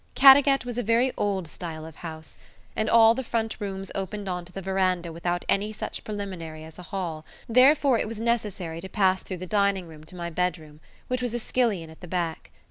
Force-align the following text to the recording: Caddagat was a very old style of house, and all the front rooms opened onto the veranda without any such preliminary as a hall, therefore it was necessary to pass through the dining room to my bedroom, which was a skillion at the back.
Caddagat 0.15 0.65
was 0.65 0.79
a 0.79 0.81
very 0.81 1.11
old 1.15 1.47
style 1.47 1.85
of 1.85 1.97
house, 1.97 2.35
and 2.75 2.89
all 2.89 3.13
the 3.13 3.23
front 3.23 3.57
rooms 3.59 3.91
opened 3.93 4.27
onto 4.27 4.51
the 4.51 4.59
veranda 4.63 5.11
without 5.13 5.45
any 5.47 5.71
such 5.71 6.03
preliminary 6.03 6.63
as 6.63 6.79
a 6.79 6.89
hall, 6.89 7.23
therefore 7.47 7.99
it 7.99 8.07
was 8.07 8.19
necessary 8.19 8.81
to 8.81 8.89
pass 8.89 9.21
through 9.21 9.37
the 9.37 9.45
dining 9.45 9.87
room 9.87 10.03
to 10.05 10.15
my 10.15 10.31
bedroom, 10.31 10.79
which 11.07 11.21
was 11.21 11.35
a 11.35 11.39
skillion 11.39 11.91
at 11.91 12.01
the 12.01 12.07
back. 12.07 12.49